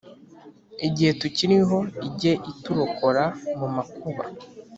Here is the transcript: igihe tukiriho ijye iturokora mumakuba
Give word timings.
igihe 0.87 1.11
tukiriho 1.21 1.77
ijye 2.07 2.31
iturokora 2.51 3.23
mumakuba 3.57 4.23